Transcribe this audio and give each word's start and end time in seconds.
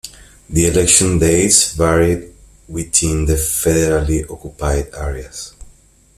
The 0.49 0.65
election 0.65 1.19
dates 1.19 1.73
varied 1.75 2.33
within 2.67 3.25
the 3.25 3.33
Federally 3.35 4.27
occupied 4.31 4.87
areas. 4.95 5.53